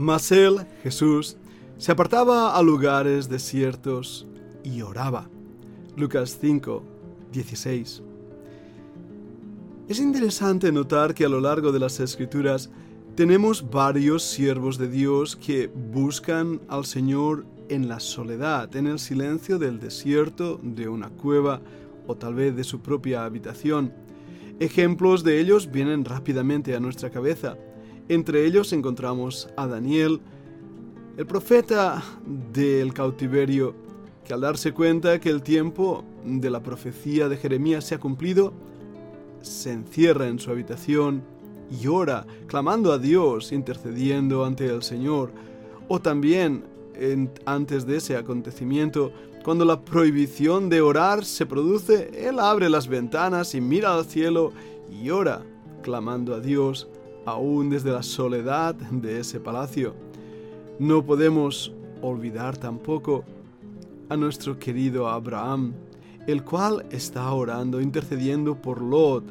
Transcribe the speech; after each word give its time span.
Mas 0.00 0.32
él, 0.32 0.66
Jesús, 0.82 1.36
se 1.76 1.92
apartaba 1.92 2.56
a 2.56 2.62
lugares 2.62 3.28
desiertos 3.28 4.26
y 4.64 4.80
oraba. 4.80 5.28
Lucas 5.94 6.38
5, 6.40 6.82
16. 7.30 8.02
Es 9.88 10.00
interesante 10.00 10.72
notar 10.72 11.12
que 11.12 11.26
a 11.26 11.28
lo 11.28 11.38
largo 11.38 11.70
de 11.70 11.80
las 11.80 12.00
escrituras 12.00 12.70
tenemos 13.14 13.70
varios 13.70 14.22
siervos 14.22 14.78
de 14.78 14.88
Dios 14.88 15.36
que 15.36 15.66
buscan 15.66 16.62
al 16.68 16.86
Señor 16.86 17.44
en 17.68 17.86
la 17.86 18.00
soledad, 18.00 18.74
en 18.76 18.86
el 18.86 18.98
silencio 18.98 19.58
del 19.58 19.80
desierto, 19.80 20.58
de 20.62 20.88
una 20.88 21.10
cueva 21.10 21.60
o 22.06 22.16
tal 22.16 22.36
vez 22.36 22.56
de 22.56 22.64
su 22.64 22.80
propia 22.80 23.26
habitación. 23.26 23.92
Ejemplos 24.60 25.24
de 25.24 25.40
ellos 25.40 25.70
vienen 25.70 26.06
rápidamente 26.06 26.74
a 26.74 26.80
nuestra 26.80 27.10
cabeza. 27.10 27.58
Entre 28.08 28.44
ellos 28.44 28.72
encontramos 28.72 29.48
a 29.56 29.66
Daniel, 29.66 30.20
el 31.16 31.26
profeta 31.26 32.02
del 32.52 32.94
cautiverio, 32.94 33.74
que 34.24 34.34
al 34.34 34.40
darse 34.40 34.72
cuenta 34.72 35.20
que 35.20 35.30
el 35.30 35.42
tiempo 35.42 36.04
de 36.24 36.50
la 36.50 36.62
profecía 36.62 37.28
de 37.28 37.36
Jeremías 37.36 37.84
se 37.84 37.96
ha 37.96 38.00
cumplido, 38.00 38.52
se 39.42 39.72
encierra 39.72 40.28
en 40.28 40.38
su 40.38 40.50
habitación 40.50 41.22
y 41.70 41.86
ora, 41.86 42.26
clamando 42.46 42.92
a 42.92 42.98
Dios, 42.98 43.52
intercediendo 43.52 44.44
ante 44.44 44.66
el 44.66 44.82
Señor. 44.82 45.30
O 45.88 46.00
también, 46.00 46.64
antes 47.44 47.86
de 47.86 47.96
ese 47.96 48.16
acontecimiento, 48.16 49.12
cuando 49.44 49.64
la 49.64 49.80
prohibición 49.80 50.68
de 50.68 50.82
orar 50.82 51.24
se 51.24 51.46
produce, 51.46 52.10
Él 52.28 52.38
abre 52.38 52.68
las 52.68 52.88
ventanas 52.88 53.54
y 53.54 53.60
mira 53.60 53.94
al 53.94 54.04
cielo 54.04 54.52
y 54.90 55.10
ora, 55.10 55.42
clamando 55.82 56.34
a 56.34 56.40
Dios, 56.40 56.88
aún 57.24 57.70
desde 57.70 57.92
la 57.92 58.02
soledad 58.02 58.74
de 58.74 59.20
ese 59.20 59.40
palacio. 59.40 59.94
No 60.78 61.04
podemos 61.04 61.72
olvidar 62.02 62.56
tampoco 62.56 63.24
a 64.08 64.16
nuestro 64.16 64.58
querido 64.58 65.08
Abraham, 65.08 65.72
el 66.26 66.44
cual 66.44 66.86
está 66.90 67.30
orando, 67.32 67.80
intercediendo 67.80 68.60
por 68.60 68.82
Lot, 68.82 69.24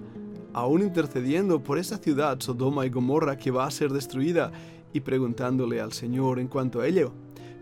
aún 0.54 0.82
intercediendo 0.82 1.62
por 1.62 1.78
esa 1.78 1.98
ciudad, 1.98 2.40
Sodoma 2.40 2.86
y 2.86 2.90
Gomorra, 2.90 3.38
que 3.38 3.52
va 3.52 3.66
a 3.66 3.72
ser 3.72 3.92
destruida, 3.92 4.52
y 4.94 5.02
preguntándole 5.02 5.80
al 5.82 5.94
Señor 5.94 6.40
en 6.40 6.48
cuanto 6.48 6.82
a 6.82 6.88
ello. 6.88 7.12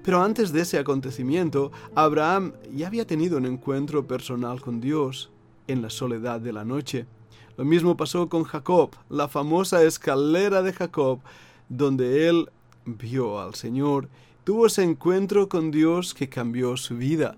Pero 0.03 0.21
antes 0.21 0.53
de 0.53 0.61
ese 0.61 0.80
acontecimiento, 0.80 1.71
Abraham 1.93 2.53
ya 2.73 2.87
había 2.87 3.05
tenido 3.05 3.37
un 3.37 3.45
encuentro 3.45 4.07
personal 4.07 4.61
con 4.61 4.80
Dios 4.80 5.31
en 5.67 5.81
la 5.81 5.89
soledad 5.89 6.39
de 6.39 6.53
la 6.53 6.63
noche. 6.63 7.05
Lo 7.58 7.66
mismo 7.66 7.97
pasó 7.97 8.30
con 8.30 8.44
Jacob, 8.44 8.91
la 9.09 9.27
famosa 9.27 9.81
escalera 9.83 10.61
de 10.61 10.73
Jacob, 10.73 11.22
donde 11.69 12.30
él 12.30 12.52
vio 12.86 13.41
al 13.41 13.55
Señor, 13.55 14.09
tuvo 14.44 14.67
ese 14.67 14.83
encuentro 14.83 15.49
con 15.49 15.72
Dios 15.72 16.14
que 16.14 16.30
cambió 16.30 16.77
su 16.77 16.95
vida. 16.97 17.36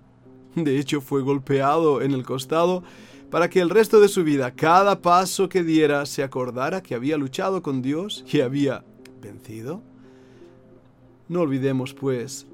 De 0.54 0.78
hecho, 0.78 1.00
fue 1.00 1.22
golpeado 1.22 2.02
en 2.02 2.12
el 2.12 2.24
costado 2.24 2.82
para 3.30 3.48
que 3.48 3.60
el 3.60 3.70
resto 3.70 3.98
de 3.98 4.08
su 4.08 4.22
vida, 4.22 4.50
cada 4.50 5.00
paso 5.00 5.48
que 5.48 5.62
diera, 5.62 6.04
se 6.04 6.22
acordara 6.22 6.82
que 6.82 6.94
había 6.94 7.16
luchado 7.16 7.62
con 7.62 7.80
Dios 7.80 8.22
y 8.30 8.40
había 8.40 8.84
vencido. 9.22 9.80
No 11.28 11.40
olvidemos, 11.40 11.94
pues, 11.94 12.46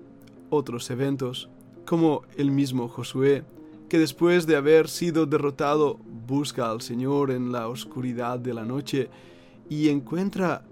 otros 0.51 0.89
eventos, 0.91 1.49
como 1.85 2.23
el 2.37 2.53
mismo 2.53 2.89
Josué, 2.89 3.43
que 3.89 3.99
después 3.99 4.47
de 4.47 4.55
haber 4.55 4.89
sido 4.89 5.27
derrotado 5.27 5.99
busca 6.27 6.71
al 6.71 6.81
Señor 6.81 7.31
en 7.31 7.53
la 7.53 7.69
oscuridad 7.69 8.39
de 8.39 8.55
la 8.55 8.65
noche 8.65 9.09
y 9.69 9.89
encuentra 9.89 10.65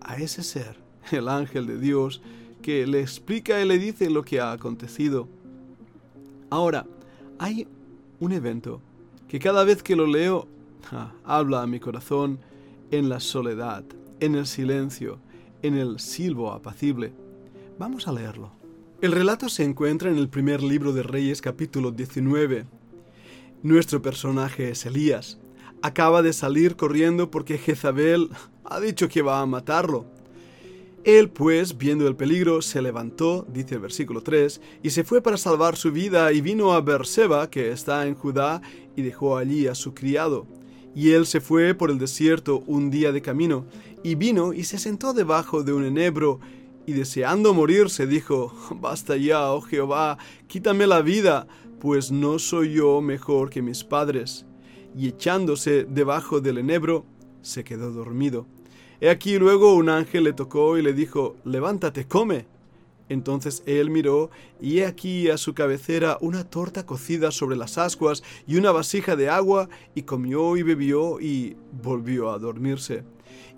a 0.00 0.16
ese 0.16 0.42
ser, 0.42 0.76
el 1.10 1.28
ángel 1.28 1.66
de 1.66 1.78
Dios, 1.78 2.22
que 2.62 2.86
le 2.86 3.00
explica 3.00 3.60
y 3.60 3.66
le 3.66 3.78
dice 3.78 4.10
lo 4.10 4.24
que 4.24 4.40
ha 4.40 4.52
acontecido. 4.52 5.28
Ahora, 6.50 6.86
hay 7.38 7.68
un 8.20 8.32
evento 8.32 8.80
que 9.28 9.38
cada 9.38 9.64
vez 9.64 9.82
que 9.82 9.96
lo 9.96 10.06
leo 10.06 10.48
habla 11.24 11.62
a 11.62 11.66
mi 11.66 11.80
corazón 11.80 12.38
en 12.90 13.08
la 13.08 13.20
soledad, 13.20 13.84
en 14.20 14.34
el 14.34 14.46
silencio, 14.46 15.18
en 15.62 15.74
el 15.76 16.00
silbo 16.00 16.52
apacible. 16.52 17.12
Vamos 17.78 18.08
a 18.08 18.12
leerlo. 18.12 18.50
El 19.00 19.12
relato 19.12 19.48
se 19.48 19.64
encuentra 19.64 20.10
en 20.10 20.16
el 20.16 20.28
primer 20.28 20.62
libro 20.62 20.92
de 20.92 21.02
Reyes 21.02 21.40
capítulo 21.40 21.92
19. 21.92 22.77
Nuestro 23.62 24.00
personaje 24.00 24.70
es 24.70 24.86
Elías. 24.86 25.36
Acaba 25.82 26.22
de 26.22 26.32
salir 26.32 26.76
corriendo 26.76 27.28
porque 27.28 27.58
Jezabel 27.58 28.30
ha 28.64 28.78
dicho 28.78 29.08
que 29.08 29.20
va 29.20 29.40
a 29.40 29.46
matarlo. 29.46 30.06
Él, 31.02 31.28
pues, 31.28 31.76
viendo 31.76 32.06
el 32.06 32.14
peligro, 32.14 32.62
se 32.62 32.80
levantó, 32.80 33.46
dice 33.52 33.74
el 33.74 33.80
versículo 33.80 34.20
3, 34.20 34.60
y 34.82 34.90
se 34.90 35.02
fue 35.02 35.22
para 35.22 35.36
salvar 35.36 35.74
su 35.74 35.90
vida, 35.90 36.32
y 36.32 36.40
vino 36.40 36.72
a 36.72 36.80
Berseba, 36.80 37.50
que 37.50 37.72
está 37.72 38.06
en 38.06 38.14
Judá, 38.14 38.62
y 38.94 39.02
dejó 39.02 39.36
allí 39.36 39.66
a 39.66 39.74
su 39.74 39.92
criado. 39.92 40.46
Y 40.94 41.10
él 41.10 41.26
se 41.26 41.40
fue 41.40 41.74
por 41.74 41.90
el 41.90 41.98
desierto 41.98 42.62
un 42.66 42.90
día 42.90 43.10
de 43.10 43.22
camino, 43.22 43.64
y 44.04 44.14
vino 44.14 44.52
y 44.52 44.64
se 44.64 44.78
sentó 44.78 45.14
debajo 45.14 45.64
de 45.64 45.72
un 45.72 45.84
enebro, 45.84 46.38
y 46.86 46.92
deseando 46.92 47.54
morir 47.54 47.90
se 47.90 48.06
dijo, 48.06 48.52
Basta 48.80 49.16
ya, 49.16 49.50
oh 49.52 49.62
Jehová, 49.62 50.18
quítame 50.46 50.86
la 50.86 51.00
vida, 51.00 51.46
pues 51.80 52.10
no 52.10 52.38
soy 52.38 52.74
yo 52.74 53.00
mejor 53.00 53.50
que 53.50 53.62
mis 53.62 53.84
padres. 53.84 54.46
Y 54.96 55.08
echándose 55.08 55.84
debajo 55.84 56.40
del 56.40 56.58
enebro, 56.58 57.04
se 57.42 57.64
quedó 57.64 57.92
dormido. 57.92 58.46
He 59.00 59.10
aquí 59.10 59.38
luego 59.38 59.74
un 59.74 59.88
ángel 59.88 60.24
le 60.24 60.32
tocó 60.32 60.76
y 60.76 60.82
le 60.82 60.92
dijo, 60.92 61.36
levántate, 61.44 62.06
come. 62.06 62.46
Entonces 63.08 63.62
él 63.64 63.90
miró, 63.90 64.30
y 64.60 64.78
he 64.78 64.86
aquí 64.86 65.30
a 65.30 65.38
su 65.38 65.54
cabecera 65.54 66.18
una 66.20 66.44
torta 66.44 66.84
cocida 66.84 67.30
sobre 67.30 67.56
las 67.56 67.78
ascuas 67.78 68.22
y 68.46 68.56
una 68.56 68.72
vasija 68.72 69.16
de 69.16 69.30
agua, 69.30 69.68
y 69.94 70.02
comió 70.02 70.56
y 70.56 70.62
bebió 70.62 71.20
y 71.20 71.56
volvió 71.82 72.30
a 72.30 72.38
dormirse. 72.38 73.04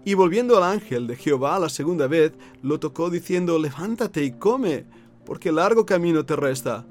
Y 0.05 0.15
volviendo 0.15 0.57
al 0.57 0.63
ángel 0.63 1.07
de 1.07 1.17
Jehová 1.17 1.59
la 1.59 1.69
segunda 1.69 2.07
vez, 2.07 2.33
lo 2.63 2.79
tocó 2.79 3.11
diciendo, 3.11 3.59
levántate 3.59 4.25
y 4.25 4.33
come, 4.33 4.85
porque 5.25 5.53
largo 5.53 5.85
camino 5.85 6.25
te 6.25 6.37
resta. 6.37 6.87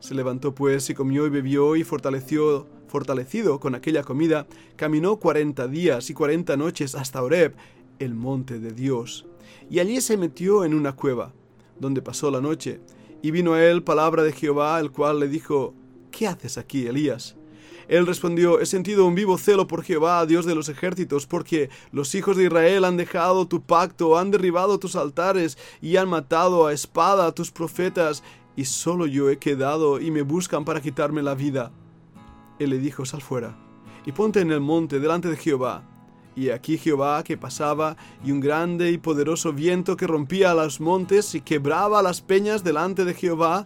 Se 0.00 0.14
levantó 0.14 0.54
pues 0.54 0.88
y 0.90 0.94
comió 0.94 1.26
y 1.26 1.30
bebió 1.30 1.76
y 1.76 1.84
fortaleció, 1.84 2.66
fortalecido 2.86 3.60
con 3.60 3.74
aquella 3.74 4.02
comida, 4.02 4.46
caminó 4.76 5.16
cuarenta 5.16 5.66
días 5.66 6.10
y 6.10 6.14
cuarenta 6.14 6.56
noches 6.56 6.94
hasta 6.94 7.22
Horeb, 7.22 7.54
el 7.98 8.14
monte 8.14 8.58
de 8.58 8.72
Dios. 8.72 9.26
Y 9.68 9.80
allí 9.80 10.00
se 10.00 10.16
metió 10.16 10.64
en 10.64 10.74
una 10.74 10.94
cueva, 10.94 11.32
donde 11.78 12.02
pasó 12.02 12.30
la 12.30 12.40
noche. 12.40 12.80
Y 13.22 13.32
vino 13.32 13.54
a 13.54 13.64
él 13.64 13.82
palabra 13.82 14.22
de 14.22 14.32
Jehová, 14.32 14.78
el 14.78 14.92
cual 14.92 15.20
le 15.20 15.28
dijo, 15.28 15.74
¿Qué 16.10 16.26
haces 16.26 16.58
aquí, 16.58 16.86
Elías? 16.86 17.36
Él 17.88 18.06
respondió, 18.06 18.60
he 18.60 18.66
sentido 18.66 19.06
un 19.06 19.14
vivo 19.14 19.38
celo 19.38 19.66
por 19.66 19.82
Jehová, 19.82 20.26
Dios 20.26 20.44
de 20.44 20.54
los 20.54 20.68
ejércitos, 20.68 21.26
porque 21.26 21.70
los 21.90 22.14
hijos 22.14 22.36
de 22.36 22.44
Israel 22.44 22.84
han 22.84 22.98
dejado 22.98 23.48
tu 23.48 23.62
pacto, 23.62 24.18
han 24.18 24.30
derribado 24.30 24.78
tus 24.78 24.94
altares 24.94 25.56
y 25.80 25.96
han 25.96 26.08
matado 26.08 26.66
a 26.66 26.74
espada 26.74 27.26
a 27.26 27.32
tus 27.32 27.50
profetas, 27.50 28.22
y 28.58 28.64
solo 28.64 29.06
yo 29.06 29.30
he 29.30 29.38
quedado 29.38 30.00
y 30.00 30.10
me 30.10 30.22
buscan 30.22 30.64
para 30.64 30.80
quitarme 30.80 31.22
la 31.22 31.36
vida. 31.36 31.70
Él 32.58 32.70
le 32.70 32.80
dijo, 32.80 33.06
sal 33.06 33.22
fuera, 33.22 33.56
y 34.04 34.10
ponte 34.10 34.40
en 34.40 34.50
el 34.50 34.58
monte 34.58 34.98
delante 34.98 35.28
de 35.28 35.36
Jehová. 35.36 35.84
Y 36.34 36.50
aquí 36.50 36.76
Jehová 36.76 37.22
que 37.22 37.36
pasaba, 37.36 37.96
y 38.24 38.32
un 38.32 38.40
grande 38.40 38.90
y 38.90 38.98
poderoso 38.98 39.52
viento 39.52 39.96
que 39.96 40.08
rompía 40.08 40.54
los 40.54 40.80
montes 40.80 41.36
y 41.36 41.40
quebraba 41.40 42.02
las 42.02 42.20
peñas 42.20 42.64
delante 42.64 43.04
de 43.04 43.14
Jehová, 43.14 43.64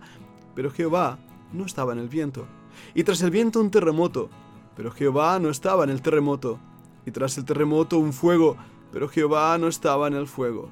pero 0.54 0.70
Jehová 0.70 1.18
no 1.54 1.64
estaba 1.64 1.94
en 1.94 1.98
el 1.98 2.10
viento. 2.10 2.46
Y 2.94 3.02
tras 3.04 3.22
el 3.22 3.30
viento 3.30 3.60
un 3.60 3.70
terremoto, 3.70 4.28
pero 4.76 4.90
Jehová 4.90 5.38
no 5.38 5.48
estaba 5.48 5.84
en 5.84 5.90
el 5.90 6.02
terremoto. 6.02 6.58
Y 7.06 7.12
tras 7.12 7.38
el 7.38 7.46
terremoto 7.46 7.96
un 7.96 8.12
fuego, 8.12 8.58
pero 8.92 9.08
Jehová 9.08 9.56
no 9.56 9.68
estaba 9.68 10.06
en 10.06 10.16
el 10.16 10.26
fuego. 10.26 10.68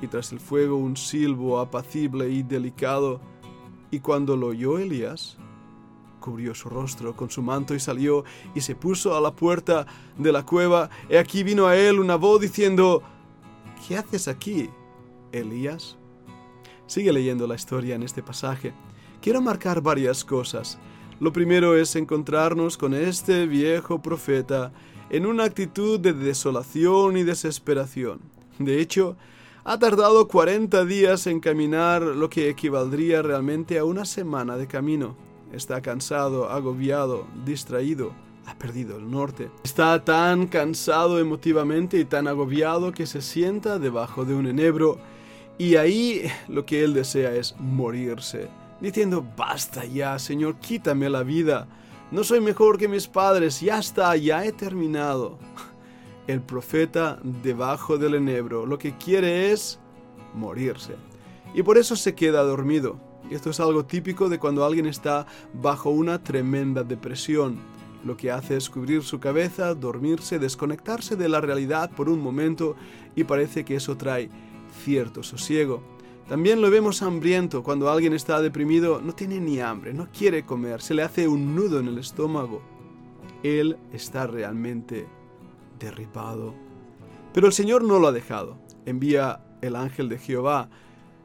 Y 0.00 0.06
tras 0.06 0.30
el 0.30 0.38
fuego 0.38 0.76
un 0.76 0.96
silbo 0.96 1.58
apacible 1.58 2.30
y 2.30 2.44
delicado. 2.44 3.20
Y 3.90 4.00
cuando 4.00 4.36
lo 4.36 4.48
oyó 4.48 4.78
Elías, 4.78 5.38
cubrió 6.20 6.54
su 6.54 6.68
rostro 6.68 7.16
con 7.16 7.30
su 7.30 7.42
manto 7.42 7.74
y 7.74 7.80
salió 7.80 8.24
y 8.54 8.60
se 8.60 8.74
puso 8.74 9.16
a 9.16 9.20
la 9.20 9.32
puerta 9.32 9.86
de 10.16 10.32
la 10.32 10.44
cueva. 10.44 10.90
Y 11.08 11.16
aquí 11.16 11.42
vino 11.42 11.66
a 11.66 11.76
él 11.76 12.00
una 12.00 12.16
voz 12.16 12.40
diciendo, 12.40 13.02
¿qué 13.86 13.96
haces 13.96 14.28
aquí, 14.28 14.68
Elías? 15.32 15.96
Sigue 16.86 17.12
leyendo 17.12 17.46
la 17.46 17.54
historia 17.54 17.94
en 17.94 18.02
este 18.02 18.22
pasaje. 18.22 18.72
Quiero 19.20 19.40
marcar 19.40 19.80
varias 19.80 20.24
cosas. 20.24 20.78
Lo 21.20 21.32
primero 21.32 21.76
es 21.76 21.96
encontrarnos 21.96 22.76
con 22.76 22.94
este 22.94 23.46
viejo 23.46 24.00
profeta 24.00 24.72
en 25.10 25.26
una 25.26 25.44
actitud 25.44 25.98
de 25.98 26.12
desolación 26.12 27.16
y 27.16 27.24
desesperación. 27.24 28.20
De 28.58 28.80
hecho, 28.80 29.16
ha 29.70 29.78
tardado 29.78 30.28
40 30.28 30.86
días 30.86 31.26
en 31.26 31.40
caminar 31.40 32.00
lo 32.00 32.30
que 32.30 32.48
equivaldría 32.48 33.20
realmente 33.20 33.78
a 33.78 33.84
una 33.84 34.06
semana 34.06 34.56
de 34.56 34.66
camino. 34.66 35.14
Está 35.52 35.82
cansado, 35.82 36.48
agobiado, 36.48 37.26
distraído, 37.44 38.14
ha 38.46 38.54
perdido 38.56 38.96
el 38.96 39.10
norte. 39.10 39.50
Está 39.62 40.02
tan 40.02 40.46
cansado 40.46 41.18
emotivamente 41.18 41.98
y 41.98 42.06
tan 42.06 42.28
agobiado 42.28 42.92
que 42.92 43.04
se 43.04 43.20
sienta 43.20 43.78
debajo 43.78 44.24
de 44.24 44.34
un 44.34 44.46
enebro 44.46 44.98
Y 45.58 45.76
ahí 45.76 46.22
lo 46.48 46.64
que 46.64 46.82
él 46.82 46.94
desea 46.94 47.34
es 47.34 47.54
morirse, 47.58 48.48
diciendo, 48.80 49.22
basta 49.36 49.84
ya, 49.84 50.18
Señor, 50.18 50.56
quítame 50.60 51.10
la 51.10 51.22
vida. 51.24 51.68
No 52.10 52.24
soy 52.24 52.40
mejor 52.40 52.78
que 52.78 52.88
mis 52.88 53.06
padres, 53.06 53.60
ya 53.60 53.78
está, 53.78 54.16
ya 54.16 54.46
he 54.46 54.52
terminado. 54.52 55.38
El 56.28 56.42
profeta 56.42 57.18
debajo 57.42 57.96
del 57.96 58.14
enebro 58.14 58.66
lo 58.66 58.78
que 58.78 58.98
quiere 58.98 59.50
es 59.50 59.80
morirse. 60.34 60.94
Y 61.54 61.62
por 61.62 61.78
eso 61.78 61.96
se 61.96 62.14
queda 62.14 62.42
dormido. 62.42 63.00
Esto 63.30 63.48
es 63.48 63.60
algo 63.60 63.86
típico 63.86 64.28
de 64.28 64.38
cuando 64.38 64.62
alguien 64.66 64.84
está 64.84 65.26
bajo 65.54 65.88
una 65.88 66.22
tremenda 66.22 66.84
depresión. 66.84 67.58
Lo 68.04 68.18
que 68.18 68.30
hace 68.30 68.58
es 68.58 68.68
cubrir 68.68 69.04
su 69.04 69.20
cabeza, 69.20 69.74
dormirse, 69.74 70.38
desconectarse 70.38 71.16
de 71.16 71.30
la 71.30 71.40
realidad 71.40 71.90
por 71.92 72.10
un 72.10 72.20
momento 72.20 72.76
y 73.16 73.24
parece 73.24 73.64
que 73.64 73.76
eso 73.76 73.96
trae 73.96 74.28
cierto 74.84 75.22
sosiego. 75.22 75.82
También 76.28 76.60
lo 76.60 76.70
vemos 76.70 77.00
hambriento 77.00 77.62
cuando 77.62 77.90
alguien 77.90 78.12
está 78.12 78.42
deprimido, 78.42 79.00
no 79.00 79.14
tiene 79.14 79.40
ni 79.40 79.60
hambre, 79.60 79.94
no 79.94 80.08
quiere 80.12 80.44
comer, 80.44 80.82
se 80.82 80.92
le 80.92 81.02
hace 81.02 81.26
un 81.26 81.54
nudo 81.54 81.80
en 81.80 81.88
el 81.88 81.96
estómago. 81.96 82.60
Él 83.42 83.78
está 83.94 84.26
realmente 84.26 85.06
Pero 85.78 87.46
el 87.46 87.52
Señor 87.52 87.84
no 87.84 87.98
lo 87.98 88.08
ha 88.08 88.12
dejado. 88.12 88.58
Envía 88.86 89.40
el 89.60 89.76
ángel 89.76 90.08
de 90.08 90.18
Jehová, 90.18 90.68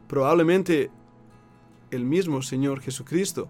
probablemente 0.07 0.91
el 1.91 2.05
mismo 2.05 2.41
Señor 2.41 2.81
Jesucristo. 2.81 3.47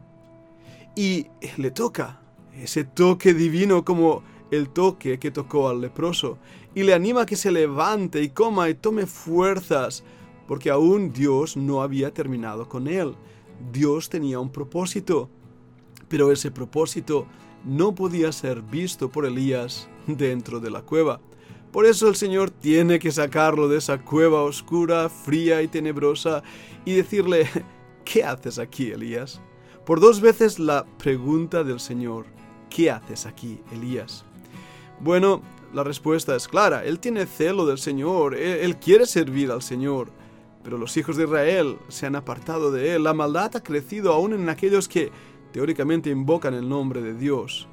Y 0.96 1.28
le 1.58 1.72
toca 1.72 2.22
ese 2.56 2.84
toque 2.84 3.34
divino 3.34 3.84
como 3.84 4.24
el 4.52 4.70
toque 4.70 5.20
que 5.20 5.32
tocó 5.32 5.70
al 5.70 5.82
leproso. 5.82 6.38
Y 6.76 6.84
le 6.84 6.94
anima 6.94 7.22
a 7.22 7.26
que 7.26 7.36
se 7.36 7.52
levante 7.52 8.22
y 8.22 8.30
coma 8.30 8.70
y 8.70 8.76
tome 8.76 9.06
fuerzas 9.06 10.04
porque 10.48 10.70
aún 10.70 11.12
Dios 11.14 11.58
no 11.58 11.82
había 11.82 12.14
terminado 12.14 12.68
con 12.68 12.88
él. 12.88 13.16
Dios 13.72 14.10
tenía 14.10 14.40
un 14.40 14.52
propósito, 14.52 15.30
pero 16.10 16.32
ese 16.32 16.52
propósito 16.52 17.28
no 17.66 17.96
podía 17.96 18.32
ser 18.32 18.62
visto 18.62 19.10
por 19.10 19.26
Elías 19.26 19.88
dentro 20.08 20.60
de 20.60 20.72
la 20.72 20.82
cueva. 20.82 21.20
Por 21.72 21.86
eso 21.88 22.08
el 22.08 22.16
Señor 22.16 22.52
tiene 22.52 23.00
que 23.00 23.12
sacarlo 23.12 23.68
de 23.68 23.80
esa 23.80 24.00
cueva 24.00 24.44
oscura, 24.44 25.10
fría 25.10 25.62
y 25.64 25.68
tenebrosa 25.68 26.44
y 26.86 26.94
decirle, 26.94 27.48
¿qué 28.06 28.24
haces 28.24 28.60
aquí, 28.60 28.92
Elías? 28.92 29.42
Por 29.86 30.00
dos 30.00 30.22
veces 30.22 30.60
la 30.60 30.86
pregunta 30.98 31.64
del 31.64 31.80
Señor, 31.80 32.26
¿qué 32.70 32.92
haces 32.92 33.26
aquí, 33.26 33.60
Elías? 33.72 34.24
Bueno, 35.00 35.42
la 35.74 35.84
respuesta 35.84 36.36
es 36.36 36.48
clara, 36.48 36.86
Él 36.86 37.00
tiene 37.00 37.26
celo 37.26 37.66
del 37.66 37.80
Señor, 37.80 38.36
Él, 38.36 38.78
quiere 38.78 39.06
servir 39.06 39.52
al 39.52 39.62
Señor. 39.64 40.10
Pero 40.64 40.78
los 40.78 40.96
hijos 40.96 41.18
de 41.18 41.26
Israel 41.26 41.78
se 41.90 42.06
han 42.06 42.16
apartado 42.16 42.72
de 42.72 42.96
él. 42.96 43.04
La 43.04 43.14
maldad 43.14 43.54
ha 43.58 43.64
crecido 43.64 44.14
aún 44.14 44.34
en 44.34 44.48
aquellos 44.48 44.88
que 44.88 45.12
teóricamente 45.52 46.10
invocan 46.10 46.54
el 46.54 46.70
nombre 46.70 47.02
de 47.02 47.14
Dios. 47.14 47.68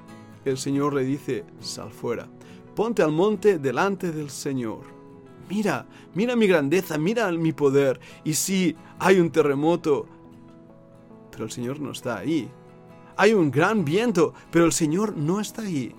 El 0.45 0.59
Señor 0.59 0.95
le 0.95 1.05
dice, 1.05 1.45
sal 1.61 1.91
fuera, 1.91 2.29
ponte 2.75 3.03
al 3.03 3.13
monte 3.13 3.59
delante 3.59 4.11
del 4.11 4.31
Señor. 4.31 4.81
Mira, 5.49 5.87
mira 6.15 6.37
mi 6.37 6.47
grandeza, 6.47 6.97
mira 6.97 7.31
mi 7.33 7.53
poder. 7.53 8.01
Y 8.25 8.35
si 8.35 8.77
hay 8.99 9.19
un 9.19 9.31
terremoto, 9.31 10.07
pero 11.31 11.45
el 11.45 11.51
Señor 11.51 11.81
no 11.81 11.91
está 11.91 12.19
ahí. 12.19 12.49
Hay 13.17 13.35
un 13.35 13.51
gran 13.51 13.85
viento, 13.85 14.33
pero 14.51 14.65
el 14.65 14.73
Señor 14.73 15.17
no 15.17 15.41
está 15.41 15.63
ahí. 15.63 15.95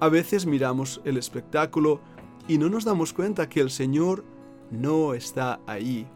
A 0.00 0.08
veces 0.08 0.44
miramos 0.44 1.00
el 1.04 1.16
espectáculo 1.16 2.00
y 2.48 2.58
no 2.58 2.68
nos 2.68 2.84
damos 2.84 3.12
cuenta 3.12 3.48
que 3.48 3.60
el 3.60 3.70
Señor 3.70 4.24
no 4.70 5.14
está 5.14 5.60
ahí. 5.66 6.06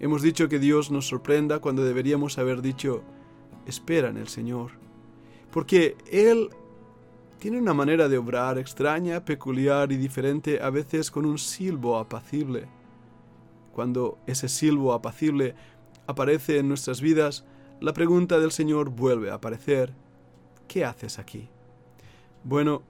Hemos 0.00 0.22
dicho 0.22 0.48
que 0.48 0.58
Dios 0.58 0.90
nos 0.90 1.08
sorprenda 1.08 1.58
cuando 1.58 1.84
deberíamos 1.84 2.38
haber 2.38 2.62
dicho, 2.62 3.02
espera 3.66 4.08
en 4.08 4.16
el 4.16 4.28
Señor. 4.28 4.83
Porque 5.54 5.96
Él 6.10 6.50
tiene 7.38 7.58
una 7.58 7.74
manera 7.74 8.08
de 8.08 8.18
obrar 8.18 8.58
extraña, 8.58 9.24
peculiar 9.24 9.92
y 9.92 9.96
diferente, 9.96 10.60
a 10.60 10.68
veces 10.68 11.12
con 11.12 11.24
un 11.24 11.38
silbo 11.38 11.96
apacible. 11.96 12.66
Cuando 13.72 14.18
ese 14.26 14.48
silbo 14.48 14.92
apacible 14.92 15.54
aparece 16.08 16.58
en 16.58 16.66
nuestras 16.66 17.00
vidas, 17.00 17.44
la 17.80 17.92
pregunta 17.92 18.40
del 18.40 18.50
Señor 18.50 18.90
vuelve 18.90 19.30
a 19.30 19.34
aparecer. 19.34 19.94
¿Qué 20.66 20.84
haces 20.84 21.20
aquí? 21.20 21.48
Bueno, 22.42 22.82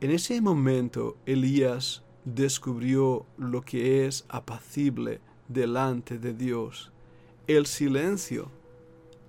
en 0.00 0.10
ese 0.10 0.40
momento 0.40 1.16
Elías 1.26 2.02
descubrió 2.24 3.24
lo 3.38 3.62
que 3.62 4.04
es 4.04 4.24
apacible 4.28 5.20
delante 5.46 6.18
de 6.18 6.34
Dios. 6.34 6.90
El 7.46 7.66
silencio, 7.66 8.50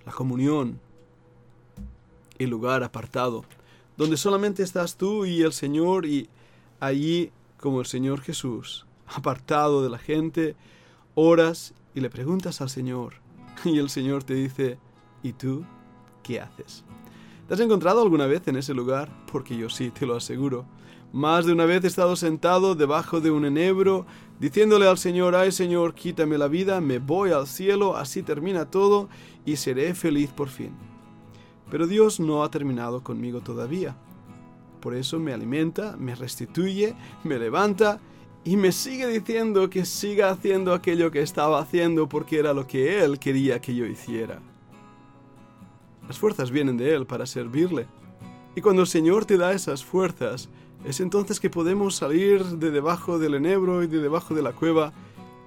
la 0.04 0.10
comunión, 0.10 0.80
el 2.38 2.50
lugar 2.50 2.82
apartado, 2.82 3.44
donde 3.96 4.16
solamente 4.16 4.62
estás 4.62 4.96
tú 4.96 5.26
y 5.26 5.42
el 5.42 5.52
Señor 5.52 6.06
y 6.06 6.28
allí 6.80 7.32
como 7.58 7.80
el 7.80 7.86
Señor 7.86 8.20
Jesús, 8.20 8.86
apartado 9.06 9.82
de 9.82 9.90
la 9.90 9.98
gente, 9.98 10.56
oras 11.14 11.74
y 11.94 12.00
le 12.00 12.10
preguntas 12.10 12.60
al 12.60 12.70
Señor 12.70 13.14
y 13.64 13.78
el 13.78 13.90
Señor 13.90 14.24
te 14.24 14.34
dice, 14.34 14.78
¿y 15.22 15.32
tú 15.32 15.64
qué 16.22 16.40
haces? 16.40 16.84
¿Te 17.46 17.54
has 17.54 17.60
encontrado 17.60 18.02
alguna 18.02 18.26
vez 18.26 18.46
en 18.46 18.56
ese 18.56 18.74
lugar? 18.74 19.10
Porque 19.32 19.56
yo 19.56 19.70
sí, 19.70 19.90
te 19.90 20.06
lo 20.06 20.16
aseguro. 20.16 20.66
Más 21.12 21.46
de 21.46 21.52
una 21.52 21.64
vez 21.64 21.82
he 21.82 21.86
estado 21.86 22.16
sentado 22.16 22.74
debajo 22.74 23.20
de 23.20 23.30
un 23.30 23.46
enebro, 23.46 24.04
diciéndole 24.38 24.86
al 24.86 24.98
Señor, 24.98 25.34
ay 25.34 25.50
Señor, 25.52 25.94
quítame 25.94 26.36
la 26.36 26.48
vida, 26.48 26.82
me 26.82 26.98
voy 26.98 27.30
al 27.30 27.46
cielo, 27.46 27.96
así 27.96 28.22
termina 28.22 28.70
todo 28.70 29.08
y 29.46 29.56
seré 29.56 29.94
feliz 29.94 30.30
por 30.30 30.48
fin. 30.48 30.72
Pero 31.70 31.86
Dios 31.86 32.20
no 32.20 32.42
ha 32.42 32.50
terminado 32.50 33.02
conmigo 33.02 33.40
todavía. 33.40 33.96
Por 34.80 34.94
eso 34.94 35.18
me 35.18 35.32
alimenta, 35.32 35.96
me 35.96 36.14
restituye, 36.14 36.94
me 37.24 37.38
levanta 37.38 38.00
y 38.44 38.56
me 38.56 38.72
sigue 38.72 39.06
diciendo 39.08 39.68
que 39.68 39.84
siga 39.84 40.30
haciendo 40.30 40.72
aquello 40.72 41.10
que 41.10 41.20
estaba 41.20 41.60
haciendo 41.60 42.08
porque 42.08 42.38
era 42.38 42.54
lo 42.54 42.66
que 42.66 43.02
Él 43.04 43.18
quería 43.18 43.60
que 43.60 43.74
yo 43.74 43.84
hiciera. 43.86 44.40
Las 46.06 46.18
fuerzas 46.18 46.50
vienen 46.50 46.76
de 46.76 46.94
Él 46.94 47.06
para 47.06 47.26
servirle. 47.26 47.86
Y 48.54 48.60
cuando 48.60 48.82
el 48.82 48.88
Señor 48.88 49.26
te 49.26 49.36
da 49.36 49.52
esas 49.52 49.84
fuerzas, 49.84 50.48
es 50.84 51.00
entonces 51.00 51.40
que 51.40 51.50
podemos 51.50 51.96
salir 51.96 52.44
de 52.44 52.70
debajo 52.70 53.18
del 53.18 53.34
enebro 53.34 53.82
y 53.82 53.88
de 53.88 53.98
debajo 53.98 54.34
de 54.34 54.42
la 54.42 54.52
cueva, 54.52 54.92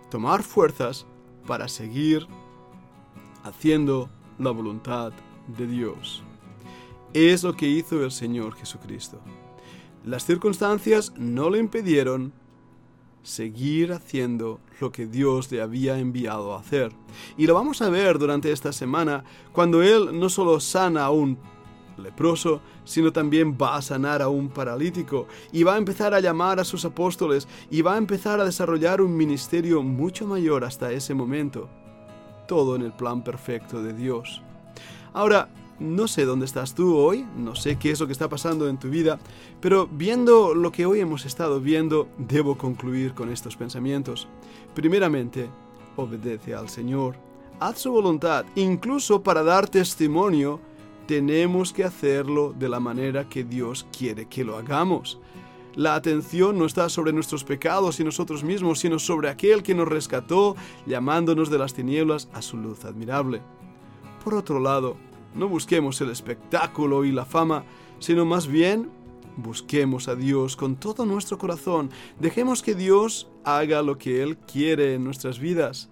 tomar 0.09 0.43
fuerzas 0.43 1.07
para 1.47 1.67
seguir 1.67 2.27
haciendo 3.43 4.09
la 4.37 4.51
voluntad 4.51 5.13
de 5.57 5.67
Dios. 5.67 6.23
Es 7.13 7.43
lo 7.43 7.53
que 7.55 7.67
hizo 7.67 8.03
el 8.03 8.11
Señor 8.11 8.55
Jesucristo. 8.55 9.19
Las 10.05 10.25
circunstancias 10.25 11.13
no 11.17 11.49
le 11.49 11.59
impidieron 11.59 12.33
seguir 13.23 13.93
haciendo 13.93 14.59
lo 14.79 14.91
que 14.91 15.05
Dios 15.05 15.51
le 15.51 15.61
había 15.61 15.99
enviado 15.99 16.53
a 16.53 16.59
hacer. 16.59 16.91
Y 17.37 17.45
lo 17.45 17.53
vamos 17.53 17.81
a 17.81 17.89
ver 17.89 18.17
durante 18.17 18.51
esta 18.51 18.73
semana 18.73 19.23
cuando 19.51 19.83
Él 19.83 20.19
no 20.19 20.29
solo 20.29 20.59
sana 20.59 21.05
a 21.05 21.11
un 21.11 21.37
leproso, 21.97 22.61
sino 22.83 23.11
también 23.11 23.57
va 23.61 23.75
a 23.75 23.81
sanar 23.81 24.21
a 24.21 24.27
un 24.27 24.49
paralítico 24.49 25.27
y 25.51 25.63
va 25.63 25.75
a 25.75 25.77
empezar 25.77 26.13
a 26.13 26.19
llamar 26.19 26.59
a 26.59 26.63
sus 26.63 26.83
apóstoles 26.85 27.47
y 27.69 27.81
va 27.81 27.93
a 27.93 27.97
empezar 27.97 28.39
a 28.39 28.45
desarrollar 28.45 29.01
un 29.01 29.15
ministerio 29.15 29.83
mucho 29.83 30.25
mayor 30.25 30.63
hasta 30.63 30.91
ese 30.91 31.13
momento. 31.13 31.69
Todo 32.47 32.75
en 32.75 32.81
el 32.81 32.93
plan 32.93 33.23
perfecto 33.23 33.83
de 33.83 33.93
Dios. 33.93 34.41
Ahora, 35.13 35.49
no 35.79 36.07
sé 36.07 36.25
dónde 36.25 36.45
estás 36.45 36.75
tú 36.75 36.95
hoy, 36.95 37.25
no 37.35 37.55
sé 37.55 37.77
qué 37.77 37.91
es 37.91 37.99
lo 37.99 38.05
que 38.05 38.13
está 38.13 38.29
pasando 38.29 38.69
en 38.69 38.77
tu 38.77 38.89
vida, 38.89 39.19
pero 39.59 39.87
viendo 39.87 40.53
lo 40.53 40.71
que 40.71 40.85
hoy 40.85 40.99
hemos 40.99 41.25
estado 41.25 41.59
viendo, 41.59 42.07
debo 42.17 42.57
concluir 42.57 43.13
con 43.13 43.31
estos 43.31 43.57
pensamientos. 43.57 44.27
Primeramente, 44.75 45.49
obedece 45.95 46.53
al 46.53 46.69
Señor, 46.69 47.15
haz 47.59 47.79
su 47.79 47.91
voluntad, 47.91 48.45
incluso 48.55 49.23
para 49.23 49.43
dar 49.43 49.67
testimonio 49.67 50.59
tenemos 51.07 51.73
que 51.73 51.83
hacerlo 51.83 52.53
de 52.57 52.69
la 52.69 52.79
manera 52.79 53.27
que 53.27 53.43
Dios 53.43 53.85
quiere 53.97 54.27
que 54.27 54.43
lo 54.43 54.57
hagamos. 54.57 55.19
La 55.75 55.95
atención 55.95 56.57
no 56.57 56.65
está 56.65 56.89
sobre 56.89 57.11
nuestros 57.11 57.43
pecados 57.43 57.99
y 57.99 58.03
nosotros 58.03 58.43
mismos, 58.43 58.79
sino 58.79 58.99
sobre 58.99 59.29
aquel 59.29 59.63
que 59.63 59.73
nos 59.73 59.87
rescató, 59.87 60.55
llamándonos 60.85 61.49
de 61.49 61.57
las 61.57 61.73
tinieblas 61.73 62.29
a 62.33 62.41
su 62.41 62.57
luz 62.57 62.85
admirable. 62.85 63.41
Por 64.23 64.35
otro 64.35 64.59
lado, 64.59 64.97
no 65.33 65.47
busquemos 65.47 65.99
el 66.01 66.09
espectáculo 66.11 67.05
y 67.05 67.11
la 67.11 67.25
fama, 67.25 67.63
sino 67.99 68.25
más 68.25 68.47
bien 68.47 68.89
busquemos 69.37 70.07
a 70.07 70.15
Dios 70.15 70.55
con 70.55 70.75
todo 70.75 71.05
nuestro 71.05 71.37
corazón. 71.37 71.89
Dejemos 72.19 72.61
que 72.61 72.75
Dios 72.75 73.29
haga 73.43 73.81
lo 73.81 73.97
que 73.97 74.21
Él 74.21 74.37
quiere 74.37 74.93
en 74.93 75.03
nuestras 75.03 75.39
vidas. 75.39 75.89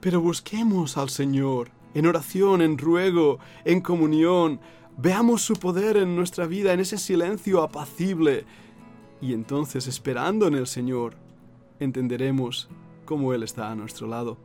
Pero 0.00 0.20
busquemos 0.20 0.96
al 0.96 1.10
Señor 1.10 1.70
en 1.94 2.06
oración, 2.06 2.62
en 2.62 2.78
ruego, 2.78 3.38
en 3.64 3.80
comunión. 3.80 4.60
Veamos 4.98 5.42
su 5.42 5.54
poder 5.54 5.96
en 5.96 6.14
nuestra 6.14 6.46
vida, 6.46 6.72
en 6.72 6.80
ese 6.80 6.98
silencio 6.98 7.62
apacible. 7.62 8.44
Y 9.20 9.32
entonces, 9.32 9.86
esperando 9.86 10.46
en 10.46 10.54
el 10.54 10.66
Señor, 10.66 11.16
entenderemos 11.80 12.68
como 13.06 13.32
Él 13.32 13.42
está 13.42 13.70
a 13.70 13.74
nuestro 13.74 14.06
lado. 14.06 14.36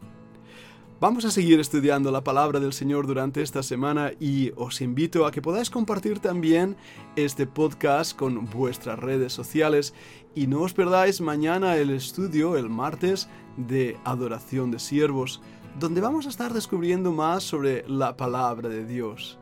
Vamos 1.01 1.25
a 1.25 1.31
seguir 1.31 1.59
estudiando 1.59 2.11
la 2.11 2.23
palabra 2.23 2.59
del 2.59 2.73
Señor 2.73 3.07
durante 3.07 3.41
esta 3.41 3.63
semana 3.63 4.11
y 4.19 4.51
os 4.55 4.81
invito 4.81 5.25
a 5.25 5.31
que 5.31 5.41
podáis 5.41 5.71
compartir 5.71 6.19
también 6.19 6.77
este 7.15 7.47
podcast 7.47 8.15
con 8.15 8.45
vuestras 8.45 8.99
redes 8.99 9.33
sociales 9.33 9.95
y 10.35 10.45
no 10.45 10.61
os 10.61 10.75
perdáis 10.75 11.19
mañana 11.19 11.75
el 11.77 11.89
estudio, 11.89 12.55
el 12.55 12.69
martes, 12.69 13.27
de 13.57 13.97
adoración 14.03 14.69
de 14.69 14.77
siervos, 14.77 15.41
donde 15.79 16.01
vamos 16.01 16.27
a 16.27 16.29
estar 16.29 16.53
descubriendo 16.53 17.11
más 17.11 17.41
sobre 17.41 17.83
la 17.89 18.15
palabra 18.15 18.69
de 18.69 18.85
Dios. 18.85 19.39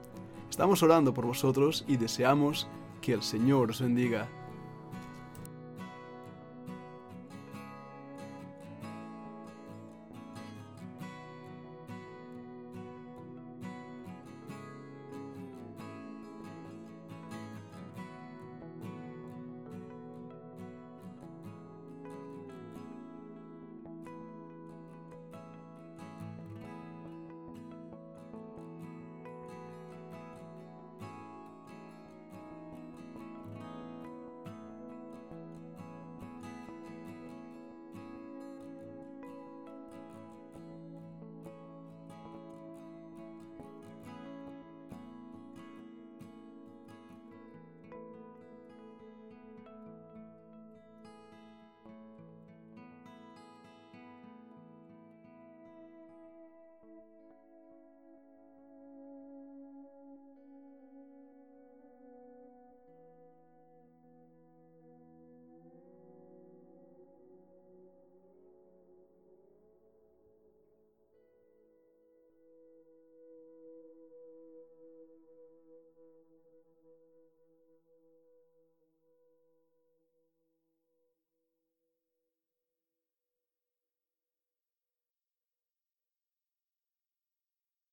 Estamos 0.50 0.82
orando 0.82 1.14
por 1.14 1.26
vosotros 1.26 1.84
y 1.90 1.98
deseamos 1.98 2.70
que 3.02 3.12
el 3.12 3.22
Señor 3.22 3.72
os 3.72 3.82
bendiga. 3.82 4.30